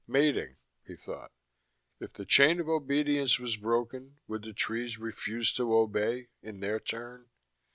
Mating, 0.07 0.57
he 0.83 0.95
thought. 0.95 1.31
If 1.99 2.13
the 2.13 2.25
chain 2.25 2.59
of 2.59 2.67
obedience 2.67 3.37
was 3.37 3.55
broken 3.57 4.17
would 4.25 4.41
the 4.41 4.51
trees 4.51 4.97
refuse 4.97 5.53
to 5.53 5.75
obey, 5.75 6.29
in 6.41 6.59
their 6.59 6.79
turn? 6.79 7.29